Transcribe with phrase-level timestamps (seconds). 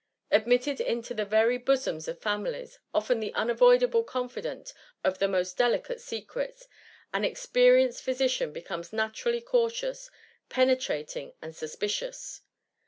[0.31, 6.01] Admitted into the very bosoms of families— often the Unavoidable confidant of the most delicate
[6.01, 6.67] secrets—
[7.13, 10.09] an experienced phy sician becomes naturally cautious,
[10.49, 12.41] pefnetrating^ and suspicious.